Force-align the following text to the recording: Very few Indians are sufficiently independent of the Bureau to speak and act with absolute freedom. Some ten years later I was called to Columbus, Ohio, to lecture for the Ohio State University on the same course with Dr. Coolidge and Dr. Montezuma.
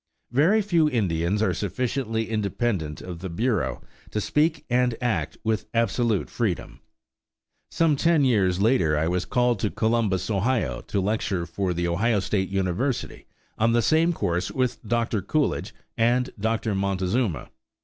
Very 0.31 0.63
few 0.63 0.89
Indians 0.89 1.43
are 1.43 1.53
sufficiently 1.53 2.27
independent 2.27 3.01
of 3.01 3.19
the 3.19 3.29
Bureau 3.29 3.83
to 4.09 4.19
speak 4.19 4.65
and 4.67 4.95
act 4.99 5.37
with 5.43 5.67
absolute 5.75 6.27
freedom. 6.27 6.79
Some 7.69 7.95
ten 7.95 8.25
years 8.25 8.59
later 8.59 8.97
I 8.97 9.07
was 9.07 9.25
called 9.25 9.59
to 9.59 9.69
Columbus, 9.69 10.31
Ohio, 10.31 10.81
to 10.87 10.99
lecture 10.99 11.45
for 11.45 11.71
the 11.71 11.87
Ohio 11.87 12.19
State 12.19 12.49
University 12.49 13.27
on 13.59 13.73
the 13.73 13.81
same 13.83 14.11
course 14.11 14.49
with 14.49 14.81
Dr. 14.83 15.21
Coolidge 15.21 15.71
and 15.95 16.31
Dr. 16.39 16.73
Montezuma. 16.73 17.51